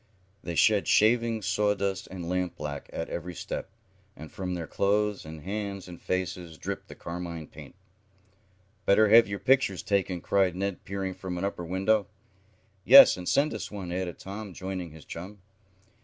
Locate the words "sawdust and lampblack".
1.45-2.89